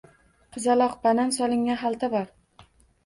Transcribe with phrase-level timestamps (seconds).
[0.55, 2.29] Qizaloq banan solingan xalta bor.